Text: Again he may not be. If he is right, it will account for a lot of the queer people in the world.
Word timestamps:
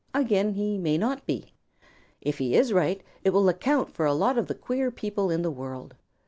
Again 0.15 0.53
he 0.53 0.79
may 0.79 0.97
not 0.97 1.27
be. 1.27 1.53
If 2.21 2.39
he 2.39 2.55
is 2.55 2.73
right, 2.73 3.03
it 3.23 3.29
will 3.29 3.47
account 3.49 3.91
for 3.91 4.07
a 4.07 4.15
lot 4.15 4.35
of 4.35 4.47
the 4.47 4.55
queer 4.55 4.89
people 4.89 5.29
in 5.29 5.43
the 5.43 5.51
world. 5.51 5.93